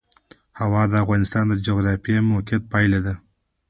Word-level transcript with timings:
هوا 0.59 0.83
د 0.87 0.93
افغانستان 1.03 1.43
د 1.47 1.53
جغرافیایي 1.65 2.27
موقیعت 2.31 2.63
پایله 2.73 2.99
ده. 3.05 3.15